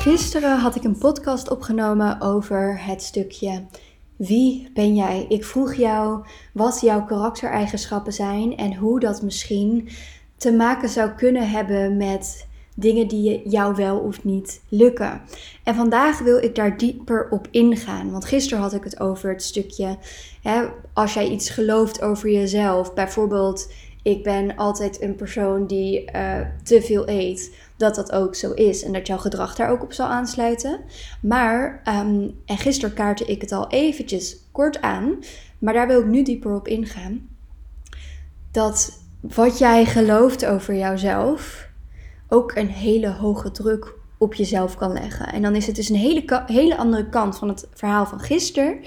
Gisteren 0.00 0.58
had 0.58 0.76
ik 0.76 0.84
een 0.84 0.98
podcast 0.98 1.50
opgenomen 1.50 2.20
over 2.20 2.84
het 2.84 3.02
stukje 3.02 3.64
wie 4.16 4.70
ben 4.74 4.94
jij? 4.94 5.26
Ik 5.28 5.44
vroeg 5.44 5.74
jou 5.74 6.24
wat 6.52 6.80
jouw 6.80 7.04
karaktereigenschappen 7.04 8.12
zijn 8.12 8.56
en 8.56 8.74
hoe 8.74 9.00
dat 9.00 9.22
misschien 9.22 9.88
te 10.36 10.52
maken 10.52 10.88
zou 10.88 11.10
kunnen 11.10 11.50
hebben 11.50 11.96
met 11.96 12.46
dingen 12.74 13.08
die 13.08 13.48
jou 13.48 13.74
wel 13.74 13.98
of 13.98 14.24
niet 14.24 14.60
lukken. 14.68 15.20
En 15.64 15.74
vandaag 15.74 16.18
wil 16.18 16.38
ik 16.38 16.54
daar 16.54 16.76
dieper 16.76 17.28
op 17.30 17.48
ingaan. 17.50 18.10
Want 18.10 18.24
gisteren 18.24 18.62
had 18.62 18.74
ik 18.74 18.84
het 18.84 19.00
over 19.00 19.30
het 19.30 19.42
stukje, 19.42 19.96
hè, 20.42 20.64
als 20.92 21.14
jij 21.14 21.28
iets 21.28 21.50
gelooft 21.50 22.02
over 22.02 22.30
jezelf, 22.30 22.94
bijvoorbeeld 22.94 23.72
ik 24.02 24.22
ben 24.22 24.56
altijd 24.56 25.02
een 25.02 25.14
persoon 25.14 25.66
die 25.66 26.10
uh, 26.14 26.40
te 26.62 26.82
veel 26.82 27.08
eet, 27.08 27.54
dat 27.80 27.94
dat 27.94 28.12
ook 28.12 28.34
zo 28.34 28.52
is 28.52 28.82
en 28.82 28.92
dat 28.92 29.06
jouw 29.06 29.18
gedrag 29.18 29.54
daar 29.54 29.70
ook 29.70 29.82
op 29.82 29.92
zal 29.92 30.06
aansluiten. 30.06 30.80
Maar, 31.22 31.82
um, 31.88 32.40
en 32.46 32.58
gisteren 32.58 32.94
kaartte 32.94 33.24
ik 33.24 33.40
het 33.40 33.52
al 33.52 33.68
eventjes 33.68 34.36
kort 34.52 34.80
aan, 34.80 35.18
maar 35.58 35.74
daar 35.74 35.86
wil 35.86 36.00
ik 36.00 36.06
nu 36.06 36.22
dieper 36.22 36.54
op 36.54 36.68
ingaan. 36.68 37.28
Dat 38.50 38.98
wat 39.20 39.58
jij 39.58 39.84
gelooft 39.84 40.46
over 40.46 40.74
jouzelf 40.74 41.68
ook 42.28 42.54
een 42.54 42.68
hele 42.68 43.10
hoge 43.10 43.50
druk 43.50 43.94
op 44.18 44.34
jezelf 44.34 44.76
kan 44.76 44.92
leggen. 44.92 45.26
En 45.26 45.42
dan 45.42 45.54
is 45.54 45.66
het 45.66 45.76
dus 45.76 45.88
een 45.88 45.96
hele, 45.96 46.42
hele 46.46 46.76
andere 46.76 47.08
kant 47.08 47.38
van 47.38 47.48
het 47.48 47.68
verhaal 47.74 48.06
van 48.06 48.20
gisteren, 48.20 48.78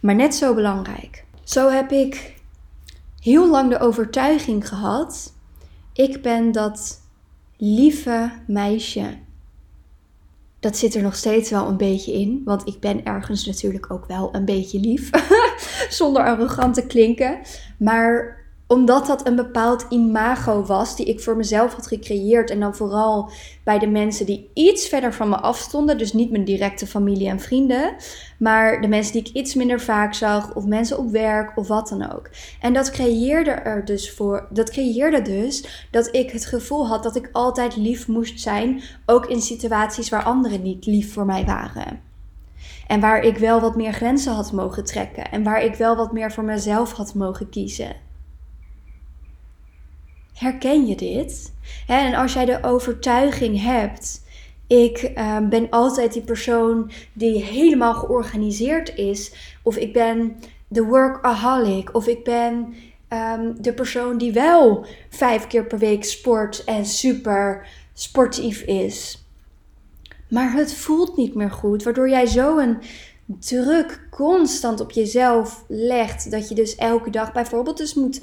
maar 0.00 0.14
net 0.14 0.34
zo 0.34 0.54
belangrijk. 0.54 1.24
Zo 1.44 1.68
heb 1.68 1.90
ik 1.90 2.34
heel 3.20 3.50
lang 3.50 3.70
de 3.70 3.78
overtuiging 3.78 4.68
gehad: 4.68 5.32
ik 5.92 6.22
ben 6.22 6.52
dat 6.52 7.00
lieve 7.60 8.32
meisje. 8.46 9.18
Dat 10.60 10.76
zit 10.76 10.94
er 10.94 11.02
nog 11.02 11.16
steeds 11.16 11.50
wel 11.50 11.68
een 11.68 11.76
beetje 11.76 12.12
in, 12.12 12.42
want 12.44 12.66
ik 12.66 12.80
ben 12.80 13.04
ergens 13.04 13.46
natuurlijk 13.46 13.92
ook 13.92 14.06
wel 14.06 14.34
een 14.34 14.44
beetje 14.44 14.80
lief, 14.80 15.10
zonder 15.98 16.24
arrogant 16.24 16.74
te 16.74 16.86
klinken. 16.86 17.40
Maar 17.78 18.39
omdat 18.70 19.06
dat 19.06 19.26
een 19.26 19.36
bepaald 19.36 19.86
imago 19.88 20.64
was 20.64 20.96
die 20.96 21.06
ik 21.06 21.20
voor 21.20 21.36
mezelf 21.36 21.74
had 21.74 21.86
gecreëerd. 21.86 22.50
En 22.50 22.60
dan 22.60 22.74
vooral 22.74 23.30
bij 23.64 23.78
de 23.78 23.86
mensen 23.86 24.26
die 24.26 24.50
iets 24.54 24.88
verder 24.88 25.14
van 25.14 25.28
me 25.28 25.36
afstonden. 25.36 25.98
Dus 25.98 26.12
niet 26.12 26.30
mijn 26.30 26.44
directe 26.44 26.86
familie 26.86 27.28
en 27.28 27.40
vrienden. 27.40 27.94
Maar 28.38 28.80
de 28.80 28.88
mensen 28.88 29.12
die 29.12 29.22
ik 29.22 29.28
iets 29.34 29.54
minder 29.54 29.80
vaak 29.80 30.14
zag. 30.14 30.54
Of 30.54 30.64
mensen 30.64 30.98
op 30.98 31.10
werk 31.10 31.56
of 31.56 31.68
wat 31.68 31.88
dan 31.88 32.12
ook. 32.12 32.30
En 32.60 32.72
dat 32.72 32.90
creëerde 32.90 33.50
er 33.50 33.84
dus 33.84 34.12
voor. 34.12 34.46
Dat 34.50 34.70
creëerde 34.70 35.22
dus 35.22 35.86
dat 35.90 36.08
ik 36.14 36.30
het 36.30 36.46
gevoel 36.46 36.86
had 36.86 37.02
dat 37.02 37.16
ik 37.16 37.28
altijd 37.32 37.76
lief 37.76 38.08
moest 38.08 38.40
zijn. 38.40 38.82
Ook 39.06 39.26
in 39.26 39.40
situaties 39.40 40.08
waar 40.08 40.22
anderen 40.22 40.62
niet 40.62 40.86
lief 40.86 41.12
voor 41.12 41.26
mij 41.26 41.44
waren. 41.44 42.00
En 42.86 43.00
waar 43.00 43.22
ik 43.22 43.36
wel 43.36 43.60
wat 43.60 43.76
meer 43.76 43.92
grenzen 43.92 44.32
had 44.32 44.52
mogen 44.52 44.84
trekken. 44.84 45.30
En 45.30 45.42
waar 45.42 45.62
ik 45.64 45.74
wel 45.74 45.96
wat 45.96 46.12
meer 46.12 46.32
voor 46.32 46.44
mezelf 46.44 46.92
had 46.92 47.14
mogen 47.14 47.48
kiezen. 47.48 48.08
Herken 50.40 50.86
je 50.86 50.96
dit? 50.96 51.52
En 51.86 52.14
als 52.14 52.32
jij 52.32 52.44
de 52.44 52.62
overtuiging 52.62 53.62
hebt, 53.62 54.22
ik 54.66 54.98
ehm, 54.98 55.48
ben 55.48 55.70
altijd 55.70 56.12
die 56.12 56.22
persoon 56.22 56.90
die 57.12 57.44
helemaal 57.44 57.94
georganiseerd 57.94 58.94
is, 58.94 59.32
of 59.62 59.76
ik 59.76 59.92
ben 59.92 60.36
de 60.68 60.82
workaholic, 60.84 61.94
of 61.94 62.06
ik 62.06 62.24
ben 62.24 62.74
ehm, 63.08 63.52
de 63.58 63.72
persoon 63.72 64.18
die 64.18 64.32
wel 64.32 64.86
vijf 65.08 65.46
keer 65.46 65.66
per 65.66 65.78
week 65.78 66.04
sport 66.04 66.64
en 66.64 66.86
super 66.86 67.68
sportief 67.92 68.62
is. 68.62 69.24
Maar 70.28 70.52
het 70.52 70.74
voelt 70.74 71.16
niet 71.16 71.34
meer 71.34 71.50
goed, 71.50 71.82
waardoor 71.82 72.08
jij 72.08 72.26
zo 72.26 72.58
een 72.58 72.78
druk 73.40 74.06
constant 74.10 74.80
op 74.80 74.90
jezelf 74.90 75.64
legt. 75.68 76.30
Dat 76.30 76.48
je 76.48 76.54
dus 76.54 76.74
elke 76.74 77.10
dag 77.10 77.32
bijvoorbeeld 77.32 77.76
dus 77.76 77.94
moet 77.94 78.20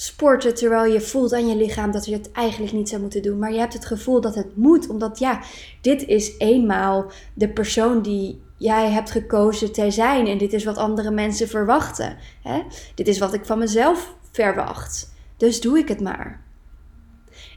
sporten 0.00 0.54
terwijl 0.54 0.92
je 0.92 1.00
voelt 1.00 1.32
aan 1.32 1.48
je 1.48 1.56
lichaam 1.56 1.90
dat 1.90 2.06
je 2.06 2.12
het 2.12 2.32
eigenlijk 2.32 2.72
niet 2.72 2.88
zou 2.88 3.00
moeten 3.00 3.22
doen. 3.22 3.38
Maar 3.38 3.52
je 3.52 3.58
hebt 3.58 3.72
het 3.72 3.86
gevoel 3.86 4.20
dat 4.20 4.34
het 4.34 4.56
moet, 4.56 4.88
omdat 4.88 5.18
ja, 5.18 5.40
dit 5.80 6.06
is 6.06 6.38
eenmaal 6.38 7.10
de 7.34 7.48
persoon 7.48 8.02
die 8.02 8.42
jij 8.56 8.90
hebt 8.90 9.10
gekozen 9.10 9.72
te 9.72 9.90
zijn. 9.90 10.26
En 10.26 10.38
dit 10.38 10.52
is 10.52 10.64
wat 10.64 10.76
andere 10.76 11.10
mensen 11.10 11.48
verwachten. 11.48 12.16
Hè? 12.42 12.62
Dit 12.94 13.08
is 13.08 13.18
wat 13.18 13.32
ik 13.32 13.44
van 13.44 13.58
mezelf 13.58 14.14
verwacht. 14.32 15.14
Dus 15.36 15.60
doe 15.60 15.78
ik 15.78 15.88
het 15.88 16.00
maar. 16.00 16.42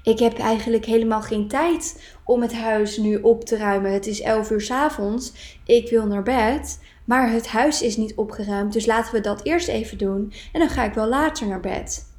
Ik 0.03 0.19
heb 0.19 0.37
eigenlijk 0.37 0.85
helemaal 0.85 1.21
geen 1.21 1.47
tijd 1.47 2.13
om 2.25 2.41
het 2.41 2.53
huis 2.53 2.97
nu 2.97 3.15
op 3.15 3.45
te 3.45 3.57
ruimen. 3.57 3.93
Het 3.93 4.07
is 4.07 4.21
11 4.21 4.51
uur 4.51 4.61
s 4.61 4.71
avonds. 4.71 5.33
Ik 5.65 5.89
wil 5.89 6.05
naar 6.05 6.23
bed. 6.23 6.79
Maar 7.05 7.31
het 7.31 7.47
huis 7.47 7.81
is 7.81 7.97
niet 7.97 8.15
opgeruimd. 8.15 8.73
Dus 8.73 8.85
laten 8.85 9.13
we 9.13 9.21
dat 9.21 9.45
eerst 9.45 9.67
even 9.67 9.97
doen. 9.97 10.33
En 10.53 10.59
dan 10.59 10.69
ga 10.69 10.83
ik 10.83 10.93
wel 10.93 11.07
later 11.07 11.47
naar 11.47 11.59
bed. 11.59 12.09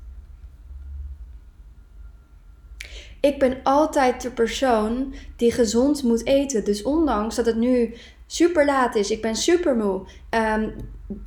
Ik 3.23 3.39
ben 3.39 3.57
altijd 3.63 4.23
de 4.23 4.31
persoon 4.31 5.15
die 5.37 5.53
gezond 5.53 6.03
moet 6.03 6.27
eten. 6.27 6.65
Dus 6.65 6.83
ondanks 6.83 7.37
dat 7.37 7.47
het 7.47 7.57
nu 7.57 7.95
super 8.27 8.65
laat 8.65 8.95
is, 8.95 9.11
ik 9.11 9.23
ben 9.23 9.37
super 9.37 9.77
moe. 9.77 10.07
Ehm, 10.31 10.69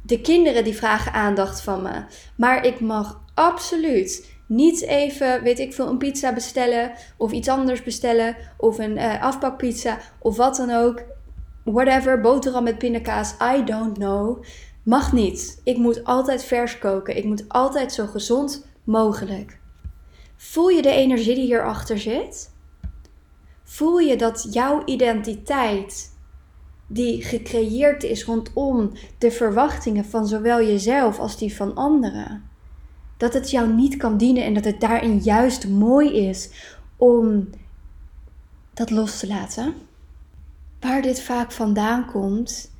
de 0.02 0.22
kinderen 0.22 0.64
die 0.64 0.76
vragen 0.76 1.14
aandacht 1.14 1.62
van 1.62 1.82
me. 1.82 2.04
Maar 2.38 2.66
ik 2.66 2.80
mag 2.80 3.22
absoluut 3.34 4.34
niet 4.48 4.82
even, 4.82 5.44
weet 5.44 5.60
ik 5.60 5.74
veel, 5.74 5.88
een 5.88 5.98
pizza 5.98 6.34
bestellen 6.34 6.92
of 7.18 7.32
iets 7.32 7.48
anders 7.48 7.84
bestellen 7.84 8.36
of 8.58 8.78
een 8.78 8.98
uh, 8.98 9.22
afpakpizza 9.22 10.00
of 10.20 10.38
wat 10.38 10.56
dan 10.56 10.72
ook. 10.72 11.04
Whatever, 11.64 12.22
boterham 12.22 12.64
met 12.64 12.78
pindakaas, 12.78 13.36
I 13.58 13.64
don't 13.64 13.98
know. 13.98 14.44
Mag 14.84 15.14
niet. 15.14 15.62
Ik 15.64 15.78
moet 15.78 16.04
altijd 16.04 16.44
vers 16.44 16.78
koken. 16.78 17.18
Ik 17.18 17.24
moet 17.24 17.46
altijd 17.48 17.94
zo 17.94 18.06
gezond 18.06 18.66
mogelijk. 18.84 19.60
Voel 20.38 20.68
je 20.68 20.82
de 20.82 20.92
energie 20.92 21.36
die 21.36 21.46
hierachter 21.46 22.00
zit? 22.00 22.54
Voel 23.64 23.98
je 23.98 24.16
dat 24.16 24.48
jouw 24.52 24.86
identiteit, 24.86 26.14
die 26.88 27.24
gecreëerd 27.24 28.04
is 28.04 28.24
rondom 28.26 28.92
de 29.18 29.32
verwachtingen 29.32 30.06
van 30.06 30.28
zowel 30.28 30.62
jezelf 30.62 31.20
als 31.20 31.38
die 31.38 31.56
van 31.56 31.76
anderen, 31.76 32.44
dat 33.18 33.34
het 33.34 33.52
jou 33.52 33.74
niet 33.74 33.98
kan 33.98 34.18
dienen 34.18 34.44
en 34.44 34.54
dat 34.54 34.66
het 34.66 34.82
daarin 34.82 35.18
juist 35.18 35.68
mooi 35.68 36.14
is 36.28 36.50
om 36.98 37.50
dat 38.74 38.90
los 38.90 39.20
te 39.20 39.28
laten? 39.28 39.74
Waar 40.80 41.02
dit 41.02 41.22
vaak 41.22 41.52
vandaan 41.52 42.06
komt, 42.06 42.72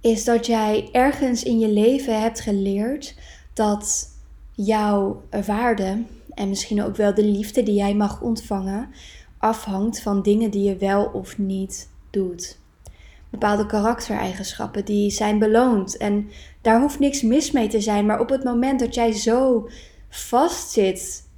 is 0.00 0.24
dat 0.24 0.46
jij 0.46 0.88
ergens 0.92 1.42
in 1.42 1.58
je 1.58 1.68
leven 1.68 2.20
hebt 2.20 2.40
geleerd 2.40 3.14
dat 3.52 4.08
jouw 4.52 5.22
waarde 5.46 6.02
en 6.34 6.48
misschien 6.48 6.82
ook 6.82 6.96
wel 6.96 7.14
de 7.14 7.24
liefde 7.24 7.62
die 7.62 7.74
jij 7.74 7.94
mag 7.94 8.20
ontvangen 8.20 8.88
afhangt 9.38 10.00
van 10.00 10.22
dingen 10.22 10.50
die 10.50 10.68
je 10.68 10.76
wel 10.76 11.04
of 11.04 11.38
niet 11.38 11.90
doet. 12.10 12.58
Bepaalde 13.30 13.66
karaktereigenschappen 13.66 14.84
die 14.84 15.10
zijn 15.10 15.38
beloond 15.38 15.96
en 15.96 16.30
daar 16.60 16.80
hoeft 16.80 16.98
niks 16.98 17.22
mis 17.22 17.50
mee 17.50 17.68
te 17.68 17.80
zijn, 17.80 18.06
maar 18.06 18.20
op 18.20 18.28
het 18.28 18.44
moment 18.44 18.80
dat 18.80 18.94
jij 18.94 19.12
zo 19.12 19.68
vastzit 20.08 21.28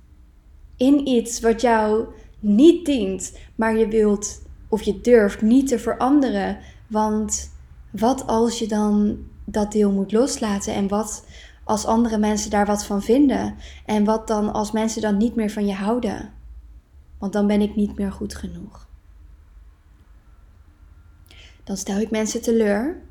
in 0.76 1.06
iets 1.06 1.40
wat 1.40 1.60
jou 1.60 2.06
niet 2.40 2.86
dient, 2.86 3.38
maar 3.54 3.78
je 3.78 3.88
wilt 3.88 4.42
of 4.68 4.82
je 4.82 5.00
durft 5.00 5.42
niet 5.42 5.68
te 5.68 5.78
veranderen, 5.78 6.58
want 6.86 7.52
wat 7.90 8.26
als 8.26 8.58
je 8.58 8.66
dan 8.66 9.18
dat 9.44 9.72
deel 9.72 9.90
moet 9.92 10.12
loslaten 10.12 10.74
en 10.74 10.88
wat 10.88 11.26
als 11.64 11.86
andere 11.86 12.18
mensen 12.18 12.50
daar 12.50 12.66
wat 12.66 12.84
van 12.84 13.02
vinden? 13.02 13.56
En 13.84 14.04
wat 14.04 14.26
dan 14.26 14.52
als 14.52 14.72
mensen 14.72 15.02
dan 15.02 15.16
niet 15.16 15.34
meer 15.34 15.50
van 15.50 15.66
je 15.66 15.74
houden? 15.74 16.32
Want 17.18 17.32
dan 17.32 17.46
ben 17.46 17.60
ik 17.60 17.76
niet 17.76 17.98
meer 17.98 18.12
goed 18.12 18.34
genoeg. 18.34 18.88
Dan 21.64 21.76
stel 21.76 21.98
ik 21.98 22.10
mensen 22.10 22.42
teleur 22.42 23.02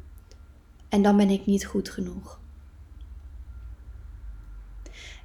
en 0.89 1.01
dan 1.01 1.17
ben 1.17 1.29
ik 1.29 1.45
niet 1.45 1.65
goed 1.65 1.89
genoeg. 1.89 2.39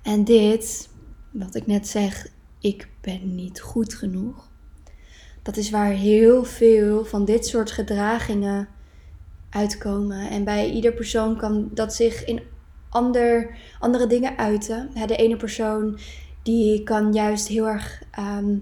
En 0.03 0.25
dit, 0.25 0.89
wat 1.31 1.55
ik 1.55 1.67
net 1.67 1.89
zeg, 1.89 2.27
ik 2.59 2.89
ben 3.01 3.35
niet 3.35 3.61
goed 3.61 3.95
genoeg. 3.95 4.49
Dat 5.43 5.57
is 5.57 5.71
waar 5.71 5.91
heel 5.91 6.45
veel 6.45 7.05
van 7.05 7.25
dit 7.25 7.47
soort 7.47 7.71
gedragingen 7.71 8.69
uitkomen. 9.51 10.31
En 10.31 10.45
bij 10.45 10.71
ieder 10.71 10.93
persoon 10.93 11.37
kan 11.37 11.71
dat 11.73 11.95
zich 11.95 12.25
in 12.25 12.41
ander, 12.89 13.57
andere 13.81 14.07
dingen 14.07 14.39
uiten. 14.39 14.91
de 15.07 15.17
ene 15.17 15.37
persoon 15.37 15.99
die 16.43 16.83
kan 16.83 17.13
juist 17.13 17.49
heel 17.49 17.67
erg 17.67 18.03
ehm, 18.11 18.57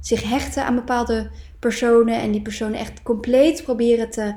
zich 0.00 0.22
hechten 0.22 0.64
aan 0.64 0.74
bepaalde 0.74 1.30
personen 1.58 2.20
en 2.20 2.30
die 2.30 2.42
personen 2.42 2.78
echt 2.78 3.02
compleet 3.02 3.62
proberen 3.62 4.10
te 4.10 4.34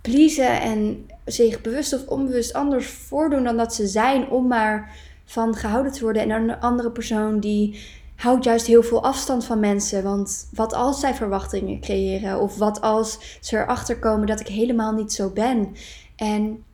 pleasen 0.00 0.60
en 0.60 1.06
zich 1.24 1.60
bewust 1.60 1.92
of 1.92 2.06
onbewust 2.06 2.52
anders 2.52 2.86
voordoen 2.86 3.44
dan 3.44 3.56
dat 3.56 3.74
ze 3.74 3.86
zijn 3.86 4.28
om 4.28 4.46
maar 4.46 4.96
van 5.24 5.54
gehouden 5.54 5.92
te 5.92 6.02
worden. 6.02 6.22
En 6.22 6.30
een 6.30 6.60
andere 6.60 6.90
persoon 6.90 7.40
die 7.40 7.80
houd 8.16 8.44
juist 8.44 8.66
heel 8.66 8.82
veel 8.82 9.02
afstand 9.02 9.44
van 9.44 9.60
mensen. 9.60 10.02
Want 10.02 10.48
wat 10.54 10.72
als 10.72 11.00
zij 11.00 11.14
verwachtingen 11.14 11.80
creëren? 11.80 12.40
Of 12.40 12.56
wat 12.58 12.80
als 12.80 13.38
ze 13.40 13.56
erachter 13.56 13.98
komen 13.98 14.26
dat 14.26 14.40
ik 14.40 14.46
helemaal 14.46 14.92
niet 14.92 15.12
zo 15.12 15.30
ben? 15.30 15.72
En 16.16 16.64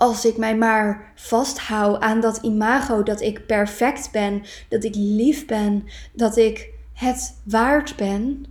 als 0.00 0.24
ik 0.24 0.36
mij 0.36 0.56
maar 0.56 1.12
vasthoud 1.14 2.00
aan 2.00 2.20
dat 2.20 2.36
imago 2.36 3.02
dat 3.02 3.20
ik 3.20 3.46
perfect 3.46 4.10
ben, 4.12 4.42
dat 4.68 4.84
ik 4.84 4.94
lief 4.94 5.46
ben, 5.46 5.84
dat 6.12 6.36
ik 6.36 6.70
het 6.92 7.40
waard 7.44 7.96
ben. 7.96 8.44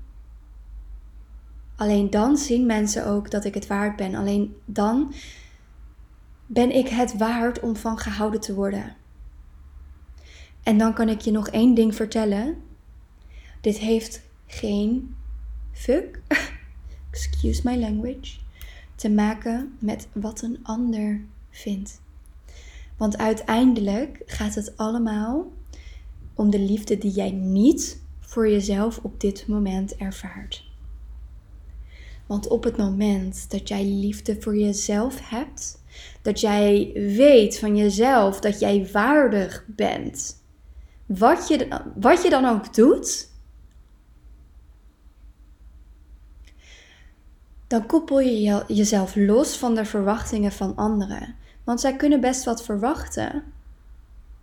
Alleen 1.75 2.09
dan 2.09 2.37
zien 2.37 2.65
mensen 2.65 3.05
ook 3.05 3.31
dat 3.31 3.45
ik 3.45 3.53
het 3.53 3.67
waard 3.67 3.95
ben. 3.95 4.15
Alleen 4.15 4.55
dan 4.65 5.13
ben 6.45 6.75
ik 6.75 6.87
het 6.87 7.17
waard 7.17 7.59
om 7.59 7.75
van 7.75 7.97
gehouden 7.97 8.39
te 8.39 8.53
worden. 8.53 8.95
En 10.63 10.77
dan 10.77 10.93
kan 10.93 11.09
ik 11.09 11.21
je 11.21 11.31
nog 11.31 11.47
één 11.47 11.73
ding 11.73 11.95
vertellen. 11.95 12.57
Dit 13.61 13.77
heeft 13.77 14.21
geen 14.45 15.15
fuck, 15.71 16.21
excuse 17.11 17.61
my 17.63 17.77
language, 17.79 18.37
te 18.95 19.09
maken 19.09 19.77
met 19.79 20.07
wat 20.13 20.41
een 20.41 20.59
ander 20.63 21.21
vindt. 21.49 22.01
Want 22.97 23.17
uiteindelijk 23.17 24.21
gaat 24.25 24.55
het 24.55 24.77
allemaal 24.77 25.51
om 26.33 26.49
de 26.49 26.59
liefde 26.59 26.97
die 26.97 27.11
jij 27.11 27.31
niet 27.31 28.01
voor 28.19 28.49
jezelf 28.49 28.99
op 29.01 29.19
dit 29.21 29.47
moment 29.47 29.95
ervaart. 29.95 30.67
Want 32.25 32.47
op 32.47 32.63
het 32.63 32.77
moment 32.77 33.51
dat 33.51 33.67
jij 33.67 33.85
liefde 33.85 34.41
voor 34.41 34.57
jezelf 34.57 35.29
hebt, 35.29 35.81
dat 36.21 36.39
jij 36.39 36.91
weet 36.93 37.59
van 37.59 37.77
jezelf 37.77 38.39
dat 38.39 38.59
jij 38.59 38.89
waardig 38.91 39.65
bent, 39.67 40.43
wat 41.05 41.47
je, 41.47 41.67
wat 41.95 42.23
je 42.23 42.29
dan 42.29 42.45
ook 42.45 42.73
doet, 42.73 43.28
dan 47.69 47.86
koppel 47.86 48.19
je 48.19 48.63
jezelf 48.68 49.16
los 49.16 49.57
van 49.57 49.75
de 49.75 49.86
verwachtingen 49.86 50.51
van 50.51 50.75
anderen. 50.75 51.36
Want 51.63 51.80
zij 51.80 51.95
kunnen 51.95 52.21
best 52.21 52.44
wat 52.44 52.63
verwachten. 52.63 53.44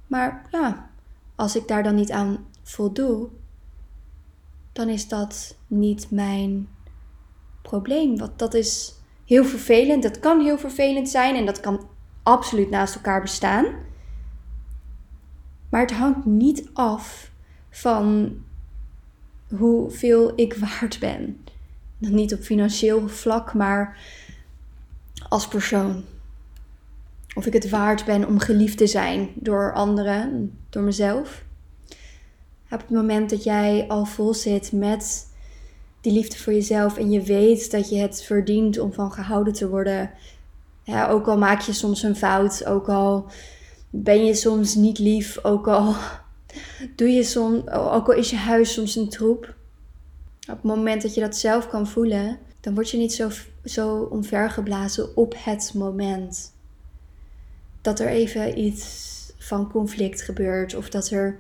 Maar 0.07 0.47
ja, 0.51 0.91
als 1.35 1.57
ik 1.57 1.69
daar 1.69 1.83
dan 1.83 1.95
niet 1.95 2.13
aan 2.13 2.47
voldoe, 2.63 3.29
dan 4.73 4.89
is 4.89 5.09
dat 5.09 5.57
niet 5.67 6.11
mijn 6.11 6.69
probleem. 7.63 8.19
Want 8.19 8.39
dat 8.39 8.55
is 8.55 8.95
heel 9.25 9.45
vervelend. 9.45 10.03
Dat 10.03 10.21
kan 10.21 10.41
heel 10.41 10.59
vervelend 10.59 11.09
zijn 11.09 11.37
en 11.37 11.47
dat 11.47 11.61
kan 11.61 11.89
absoluut 12.23 12.71
naast 12.71 12.95
elkaar 12.95 13.21
bestaan. 13.21 13.67
Maar 15.71 15.81
het 15.81 15.93
hangt 15.93 16.25
niet 16.25 16.71
af 16.73 17.31
van 17.71 18.37
hoeveel 19.57 20.33
ik 20.37 20.55
waard 20.55 20.99
ben. 20.99 21.41
Niet 21.99 22.35
op 22.35 22.41
financieel 22.41 23.09
vlak, 23.09 23.55
maar 23.55 23.99
als 25.29 25.49
persoon. 25.49 26.05
Of 27.35 27.47
ik 27.47 27.53
het 27.53 27.71
waard 27.71 28.05
ben 28.05 28.27
om 28.27 28.39
geliefd 28.39 28.79
te 28.79 28.87
zijn 28.87 29.29
door 29.35 29.73
anderen, 29.73 30.59
door 30.71 30.83
mezelf. 30.83 31.45
Op 32.71 32.81
het 32.81 32.91
moment 32.91 33.31
dat 33.31 33.45
jij 33.45 33.85
al 33.89 34.05
vol 34.05 34.35
zit 34.35 34.73
met 34.73 35.27
die 36.01 36.13
liefde 36.13 36.39
voor 36.39 36.53
jezelf 36.53 36.97
en 36.97 37.11
je 37.11 37.23
weet 37.23 37.71
dat 37.71 37.89
je 37.89 37.97
het 37.97 38.23
verdient 38.23 38.79
om 38.79 38.93
van 38.93 39.13
gehouden 39.13 39.53
te 39.53 39.69
worden. 39.69 40.11
Ook 41.09 41.27
al 41.29 41.39
maak 41.39 41.61
je 41.61 41.73
soms 41.73 42.03
een 42.03 42.17
fout, 42.17 42.65
ook 42.67 42.89
al 42.89 43.31
ben 43.91 44.25
je 44.25 44.35
soms 44.35 44.75
niet 44.75 44.99
lief, 44.99 45.45
ook 45.45 45.69
al 45.69 45.95
doe 46.97 47.09
je 47.09 47.23
soms, 47.23 47.69
ook 47.71 48.07
al 48.09 48.15
is 48.15 48.31
je 48.31 48.37
huis 48.37 48.73
soms 48.73 48.97
een 48.97 49.09
troep. 49.09 49.56
Op 50.49 50.55
het 50.55 50.63
moment 50.63 51.03
dat 51.03 51.15
je 51.15 51.21
dat 51.21 51.37
zelf 51.37 51.69
kan 51.69 51.87
voelen, 51.87 52.39
dan 52.61 52.75
word 52.75 52.91
je 52.91 52.97
niet 52.97 53.15
zo, 53.15 53.31
zo 53.65 53.99
omvergeblazen 53.99 55.17
op 55.17 55.35
het 55.37 55.73
moment. 55.75 56.53
Dat 57.83 58.01
er 58.01 58.09
even 58.09 58.59
iets 58.59 59.15
van 59.39 59.71
conflict 59.71 60.23
gebeurt. 60.23 60.75
Of 60.75 60.89
dat 60.89 61.11
er 61.11 61.39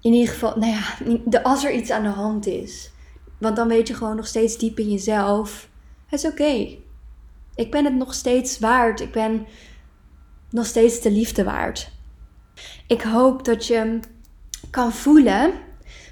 in 0.00 0.12
ieder 0.12 0.32
geval, 0.32 0.56
nou 0.56 0.72
ja, 0.72 1.40
als 1.42 1.64
er 1.64 1.72
iets 1.72 1.90
aan 1.90 2.02
de 2.02 2.08
hand 2.08 2.46
is. 2.46 2.90
Want 3.38 3.56
dan 3.56 3.68
weet 3.68 3.88
je 3.88 3.94
gewoon 3.94 4.16
nog 4.16 4.26
steeds 4.26 4.58
diep 4.58 4.78
in 4.78 4.90
jezelf: 4.90 5.68
het 6.06 6.24
is 6.24 6.30
oké. 6.30 6.76
Ik 7.54 7.70
ben 7.70 7.84
het 7.84 7.94
nog 7.94 8.14
steeds 8.14 8.58
waard. 8.58 9.00
Ik 9.00 9.12
ben 9.12 9.46
nog 10.50 10.66
steeds 10.66 11.00
de 11.00 11.10
liefde 11.10 11.44
waard. 11.44 11.92
Ik 12.86 13.02
hoop 13.02 13.44
dat 13.44 13.66
je 13.66 13.98
kan 14.70 14.92
voelen 14.92 15.52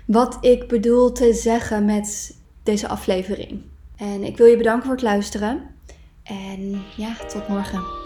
wat 0.06 0.38
ik 0.40 0.68
bedoel 0.68 1.12
te 1.12 1.32
zeggen 1.32 1.84
met 1.84 2.36
deze 2.62 2.88
aflevering. 2.88 3.62
En 3.96 4.24
ik 4.24 4.36
wil 4.36 4.46
je 4.46 4.56
bedanken 4.56 4.84
voor 4.84 4.94
het 4.94 5.04
luisteren. 5.04 5.74
En 6.22 6.82
ja, 6.96 7.16
tot 7.28 7.48
morgen. 7.48 8.05